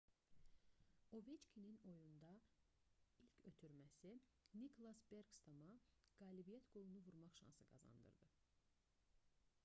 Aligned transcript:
oveçkinin 1.17 1.75
oyunda 1.89 2.29
ilk 3.27 3.43
ötürməsi 3.51 4.13
niklas 4.61 5.01
bekstorma 5.11 5.75
qalibiyyət 6.21 6.71
qolunu 6.77 7.03
vurmaq 7.09 7.37
şansı 7.43 7.67
qazandırdı 7.75 8.33